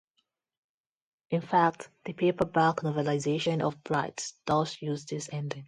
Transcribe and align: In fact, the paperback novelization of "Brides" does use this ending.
In 1.29 1.41
fact, 1.41 1.87
the 2.05 2.13
paperback 2.13 2.77
novelization 2.77 3.61
of 3.61 3.83
"Brides" 3.83 4.33
does 4.47 4.81
use 4.81 5.05
this 5.05 5.29
ending. 5.31 5.59